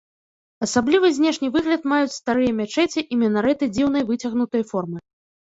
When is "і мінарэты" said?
3.05-3.65